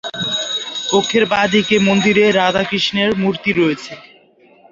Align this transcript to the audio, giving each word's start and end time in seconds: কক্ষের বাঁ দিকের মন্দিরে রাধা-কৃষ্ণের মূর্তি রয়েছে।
কক্ষের 0.89 1.23
বাঁ 1.31 1.45
দিকের 1.53 1.81
মন্দিরে 1.87 2.25
রাধা-কৃষ্ণের 2.39 3.09
মূর্তি 3.21 3.51
রয়েছে। 3.53 3.93